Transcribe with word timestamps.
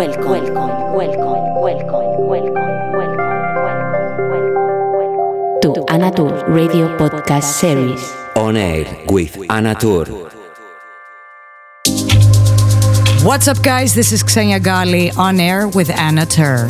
welcome, 0.00 0.24
welcome, 0.24 0.94
welcome, 0.94 1.60
welcome, 1.60 2.26
welcome, 2.26 2.54
welcome, 2.96 3.36
welcome, 4.96 5.60
to 5.60 5.74
Anatur 5.92 6.48
Radio 6.48 6.88
Podcast 6.96 7.44
Series. 7.60 8.00
On 8.34 8.56
air 8.56 8.86
with 9.10 9.36
Anatur. 9.50 10.08
What's 13.22 13.46
up, 13.46 13.62
guys? 13.62 13.94
This 13.94 14.12
is 14.12 14.20
Xenia 14.20 14.58
Gali 14.58 15.14
on 15.18 15.38
air 15.38 15.68
with 15.68 15.90
Anna 15.90 16.24
Tur. 16.24 16.68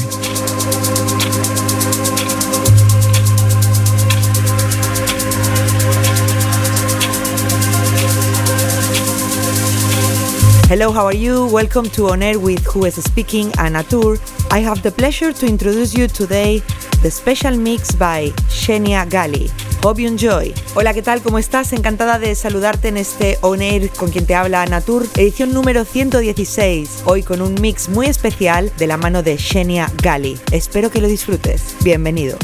Hello, 10.71 10.93
how 10.93 11.05
are 11.05 11.13
you? 11.13 11.49
Welcome 11.49 11.91
to 11.97 12.11
On 12.11 12.23
Air 12.23 12.39
with 12.39 12.65
Who 12.67 12.85
is 12.85 12.95
Speaking, 13.03 13.51
Anna 13.59 13.83
Tour. 13.83 14.19
I 14.53 14.61
have 14.61 14.85
the 14.85 14.93
pleasure 14.93 15.33
to 15.33 15.45
introduce 15.45 15.99
you 15.99 16.07
today 16.07 16.63
the 17.03 17.11
special 17.11 17.57
mix 17.57 17.93
by 17.93 18.31
Shenia 18.49 19.05
Gali. 19.11 19.51
Hope 19.83 19.99
you 19.99 20.07
enjoy. 20.07 20.55
Hola, 20.77 20.95
¿qué 20.95 21.03
tal? 21.03 21.23
¿Cómo 21.23 21.41
estás? 21.41 21.73
Encantada 21.73 22.21
de 22.21 22.37
saludarte 22.37 22.87
en 22.87 22.99
este 22.99 23.37
On 23.41 23.61
Air 23.61 23.91
con 23.91 24.13
quien 24.13 24.27
te 24.27 24.37
habla 24.37 24.63
Anna 24.63 24.81
Tour, 24.81 25.09
edición 25.17 25.53
número 25.53 25.85
116. 25.85 27.03
Hoy 27.05 27.25
con 27.25 27.43
un 27.43 27.61
mix 27.61 27.89
muy 27.89 28.07
especial 28.07 28.71
de 28.79 28.87
la 28.87 28.97
mano 28.97 29.25
de 29.25 29.39
Shenia 29.39 29.91
Gali. 30.01 30.39
Espero 30.53 30.89
que 30.93 31.01
lo 31.01 31.09
disfrutes. 31.09 31.75
Bienvenido. 31.83 32.39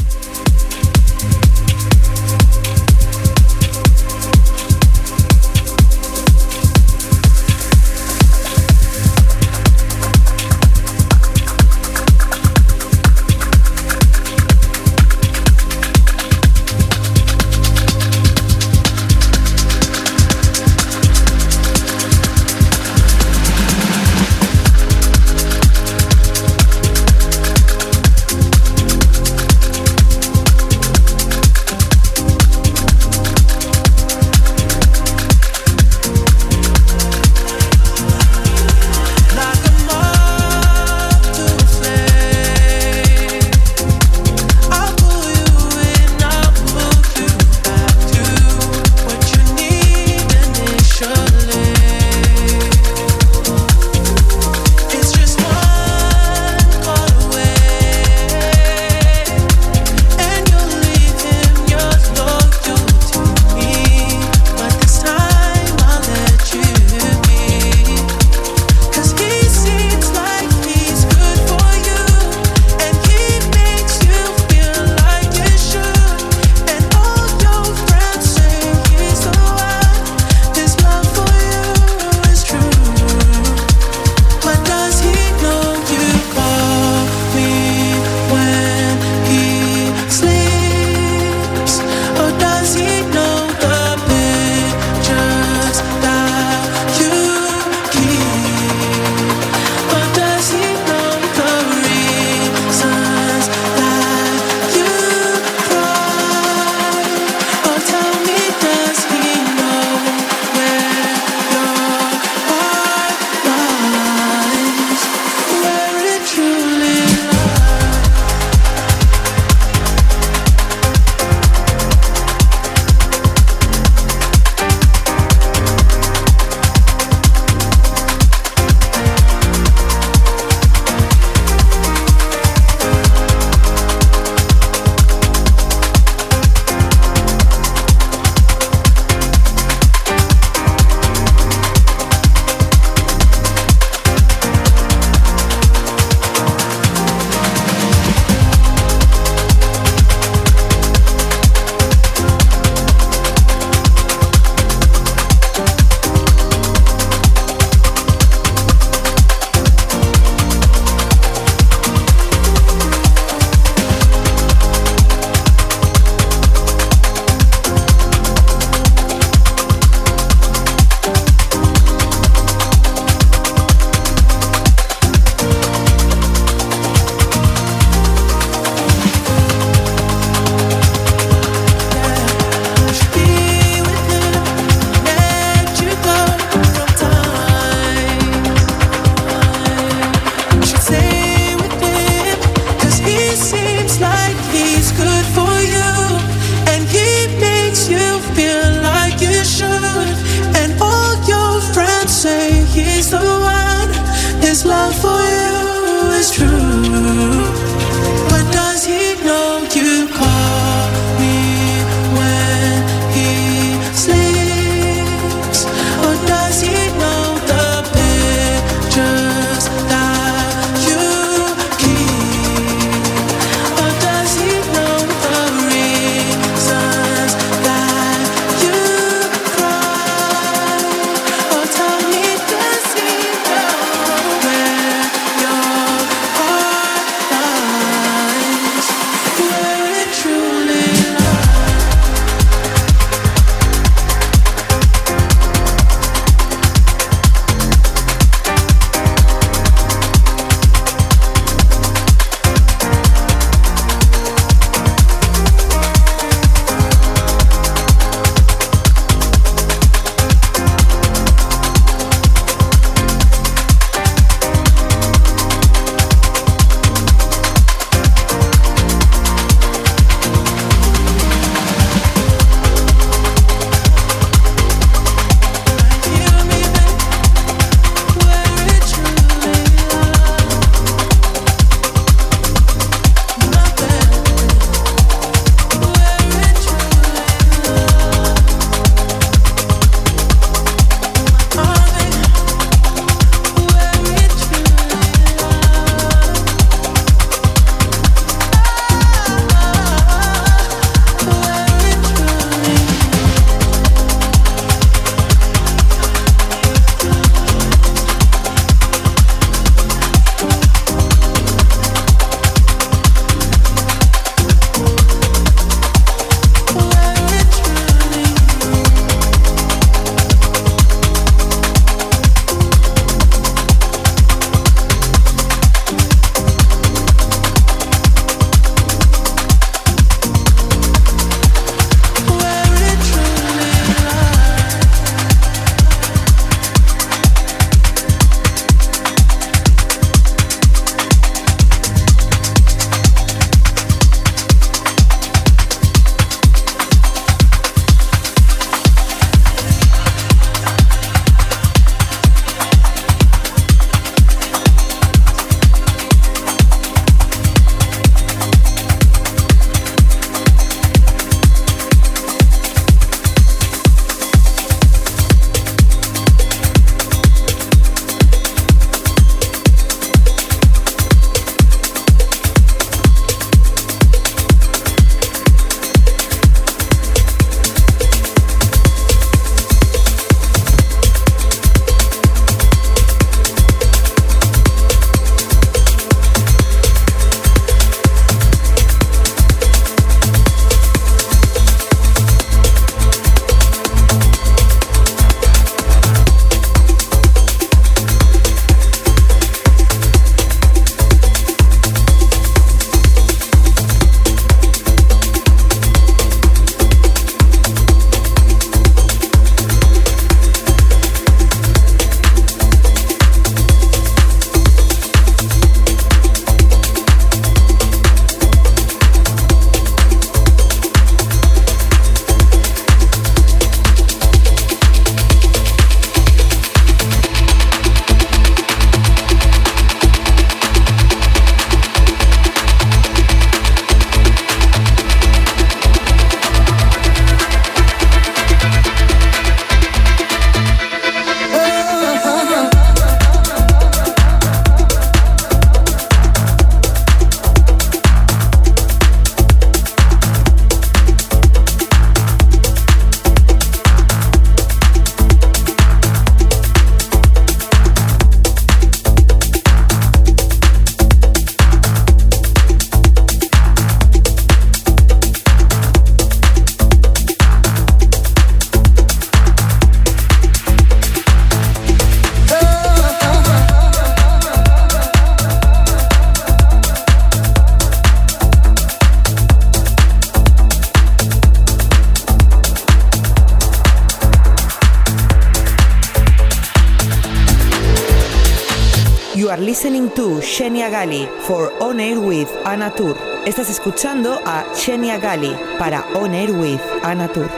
Shenia 490.47 490.89
Gali 490.89 491.27
for 491.41 491.73
On 491.83 491.99
Air 491.99 492.19
with 492.21 492.47
Anatur. 492.63 493.17
Estás 493.45 493.69
escuchando 493.69 494.39
a 494.45 494.63
Shenia 494.73 495.19
Gali 495.19 495.53
para 495.77 496.05
On 496.15 496.33
Air 496.33 496.51
with 496.51 496.79
Anatur. 497.03 497.49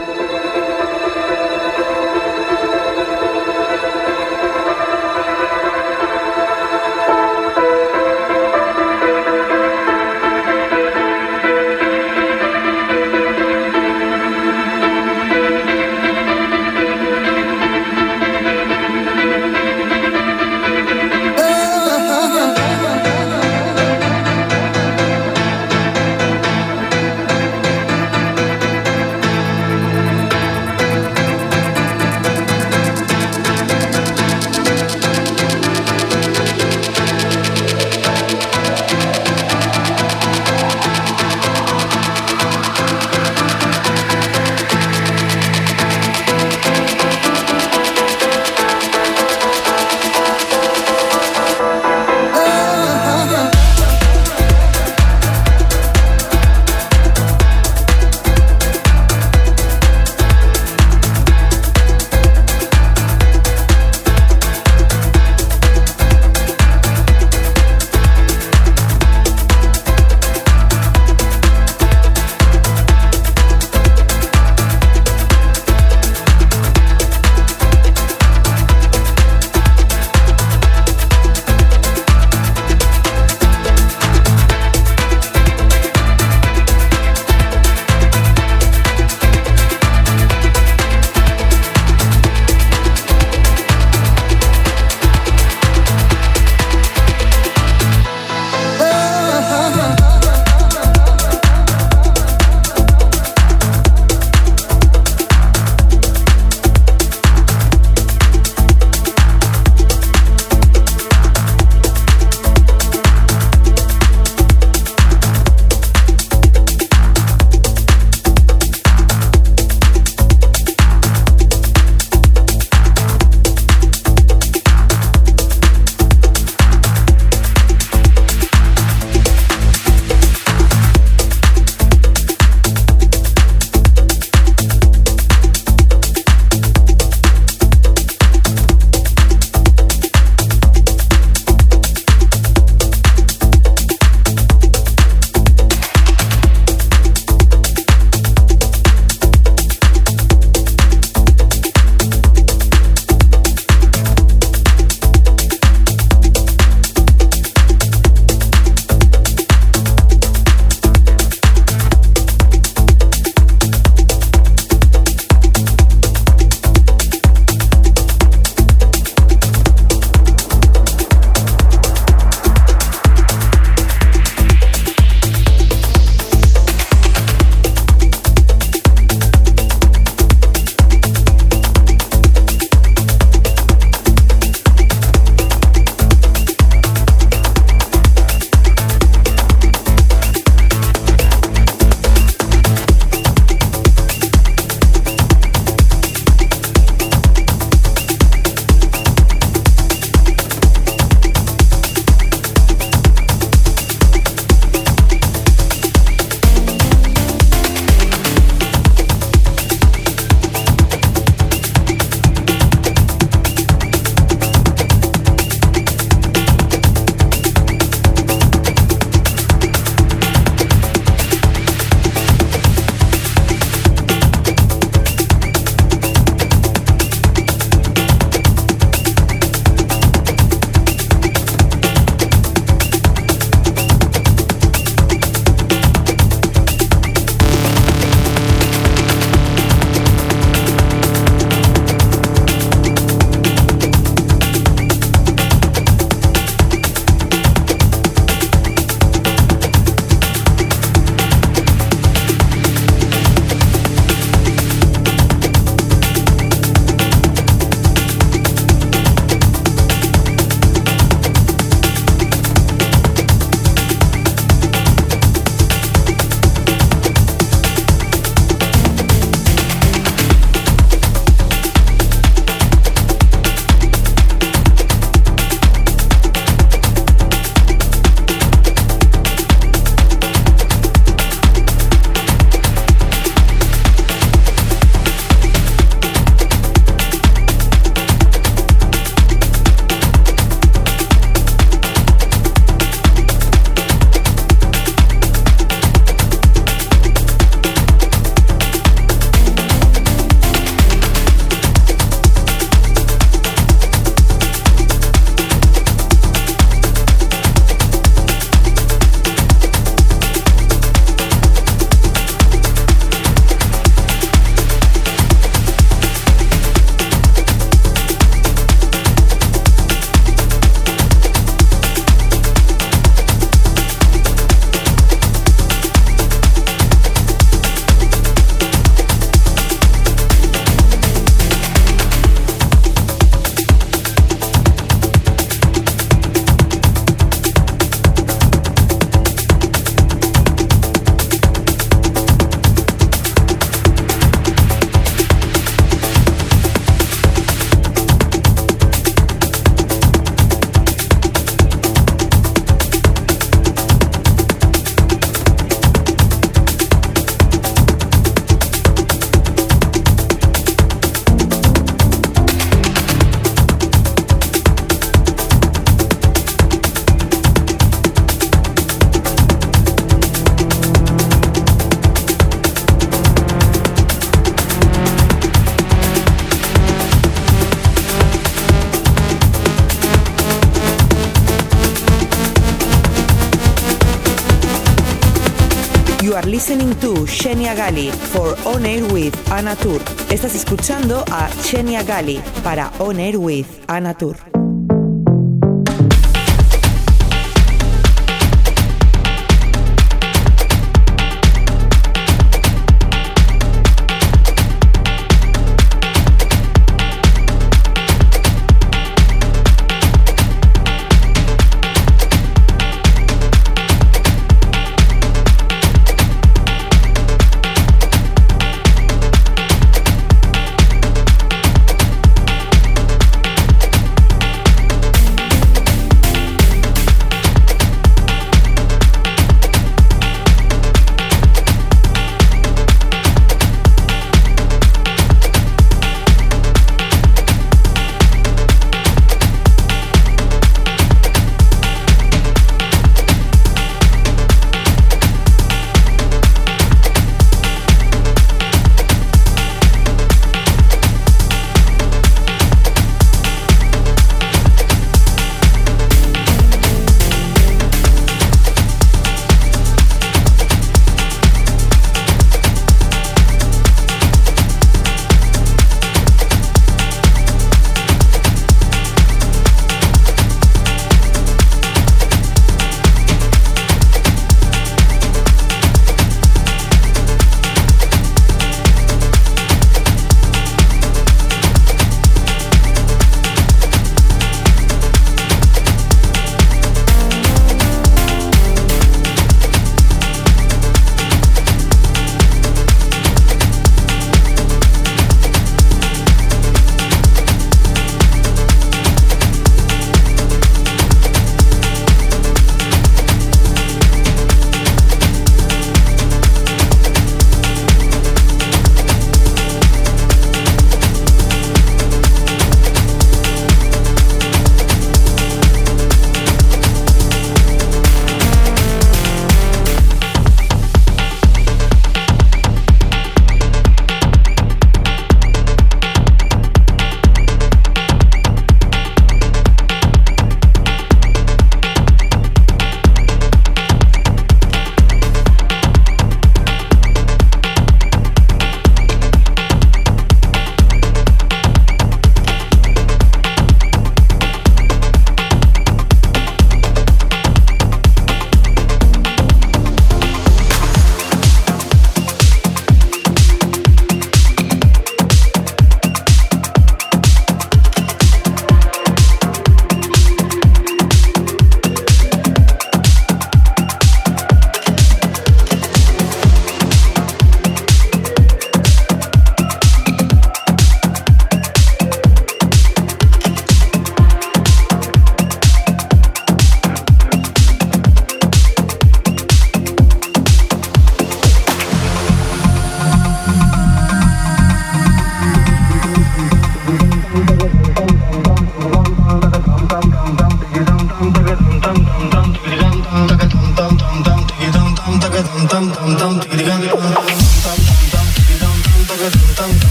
To 387.59 387.65
Shenia 387.65 387.75
Gali 387.75 388.11
for 388.11 388.55
On 388.67 388.85
Air 388.85 389.03
with 389.11 389.35
Anna 389.51 389.75
Tour. 389.75 389.99
Estás 390.29 390.55
escuchando 390.55 391.25
a 391.29 391.49
Shenia 391.63 392.03
Gali 392.03 392.41
para 392.63 392.91
On 392.99 393.19
Air 393.19 393.37
with 393.37 393.67
Anna 393.87 394.13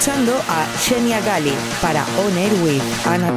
escuchando 0.00 0.32
a 0.48 0.66
Shenia 0.78 1.20
Gali 1.20 1.52
para 1.82 2.06
On 2.16 2.38
Air 2.38 2.54
with 2.62 2.82
Anna 3.06 3.30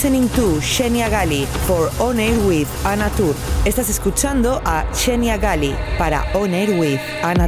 listening 0.00 0.30
to 0.30 0.56
Shenia 0.64 1.10
Gali 1.10 1.44
for 1.68 1.90
On 2.00 2.18
Air 2.18 2.32
with 2.48 2.68
Ana 2.86 3.10
Tour. 3.18 3.34
Estás 3.66 3.90
escuchando 3.90 4.62
a 4.64 4.86
Shenia 4.94 5.36
Gali 5.36 5.76
para 5.98 6.24
On 6.32 6.54
Air 6.54 6.70
with 6.80 7.00
Ana 7.22 7.46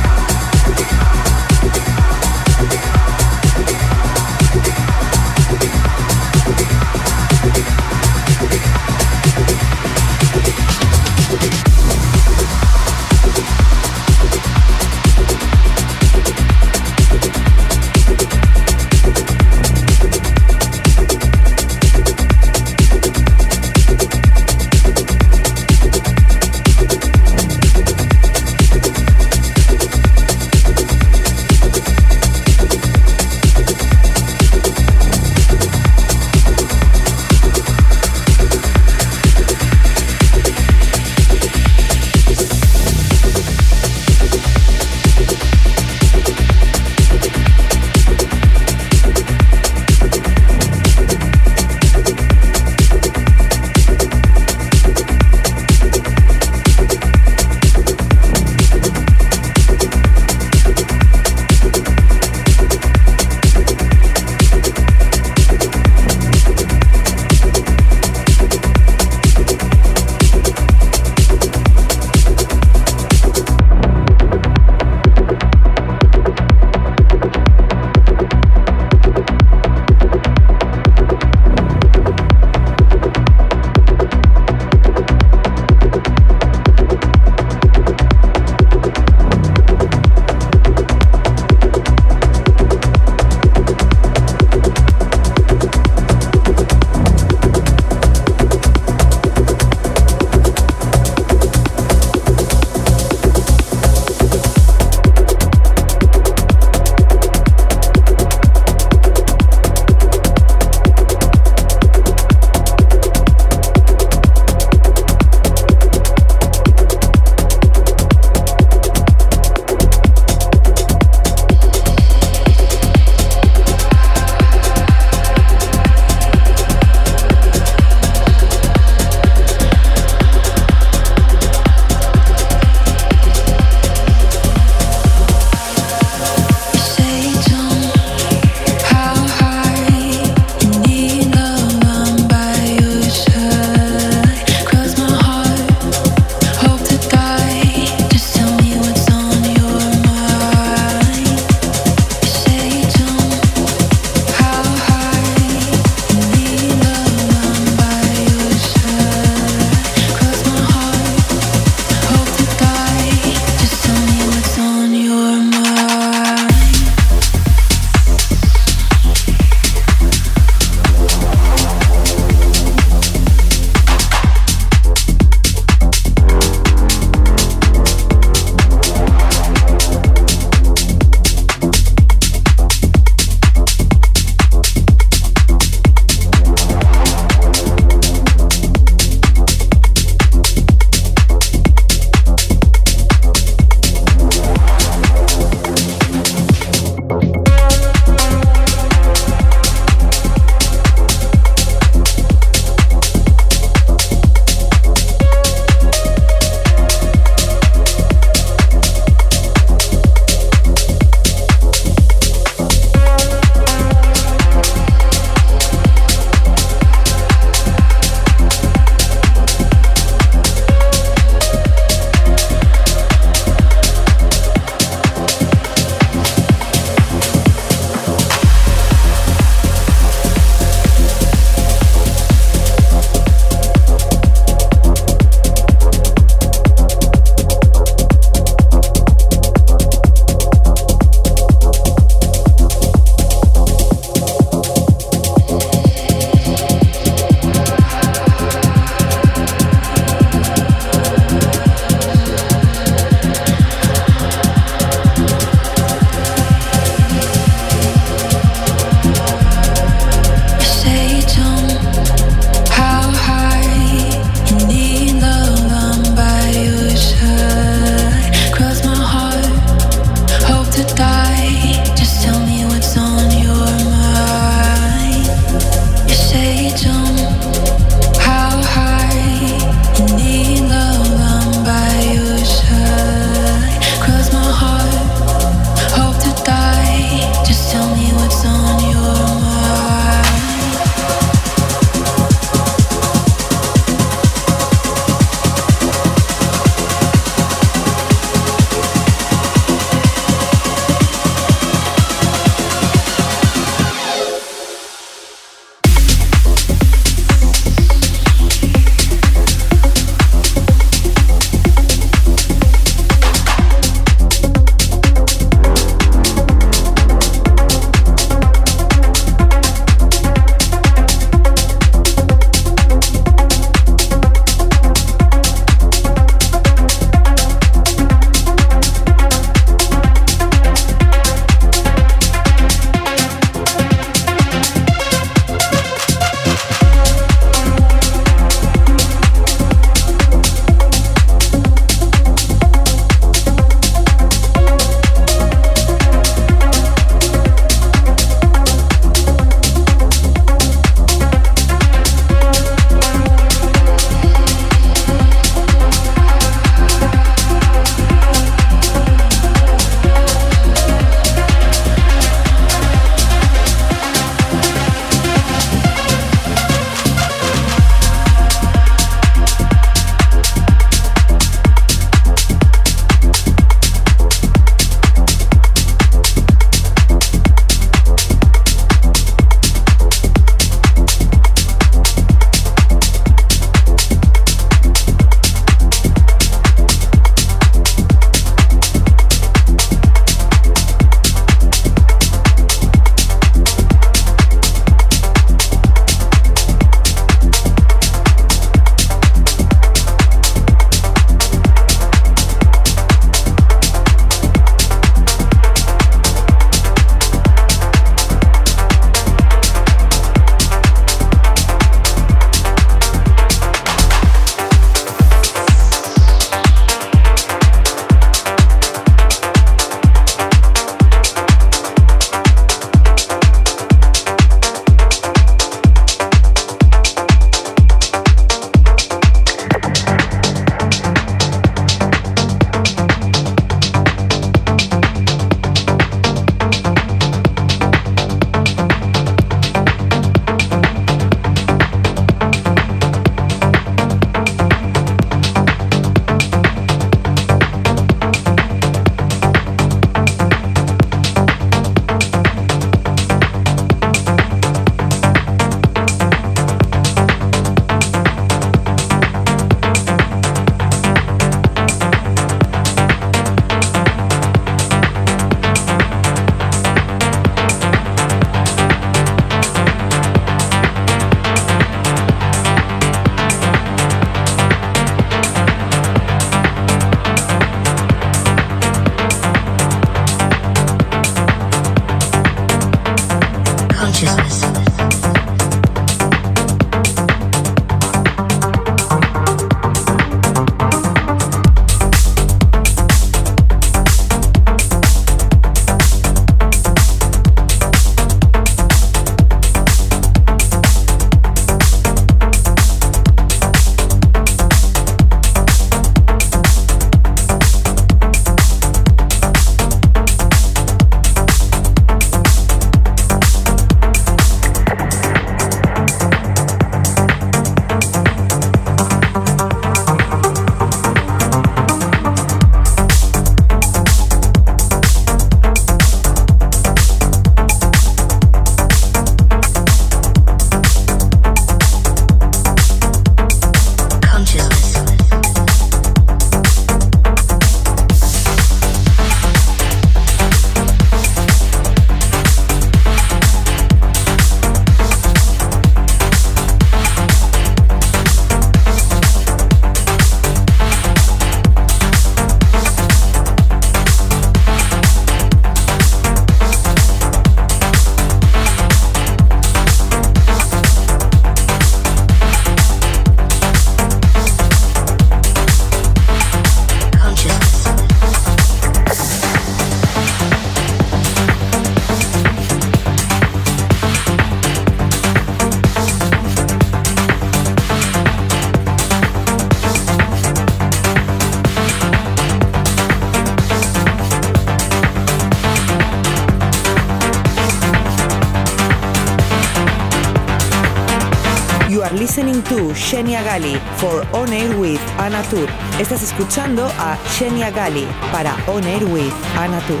to 593.22 593.26
Shenia 593.26 593.42
Gali 593.42 593.78
for 593.98 594.24
On 594.34 594.52
Air 594.52 594.76
with 594.78 595.00
Anna 595.18 595.42
Tur. 595.50 595.68
Estás 595.98 596.22
escuchando 596.22 596.86
a 596.98 597.16
Shenia 597.36 597.70
Gali 597.70 598.06
para 598.32 598.56
On 598.66 598.84
Air 598.84 599.04
with 599.04 599.34
Anna 599.56 599.80
Tur. 599.86 600.00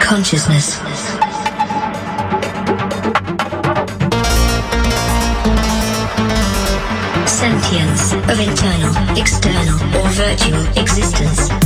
Consciousness. 0.00 0.80
Sentience 7.26 8.12
of 8.28 8.40
internal, 8.40 8.94
external, 9.16 9.78
or 9.96 10.08
virtual 10.10 10.66
existence. 10.76 11.59